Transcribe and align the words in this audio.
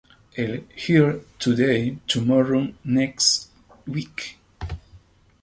En 0.35 0.65
"Here 0.75 1.21
Today, 1.37 1.99
Tomorrow, 2.07 2.73
Next 2.83 3.51
Week! 3.85 4.39